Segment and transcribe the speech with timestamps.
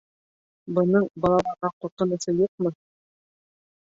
[0.77, 2.75] Бының балаларға ҡурҡынысы юҡмы?